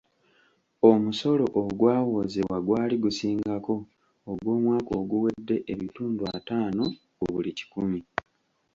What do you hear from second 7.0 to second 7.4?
ku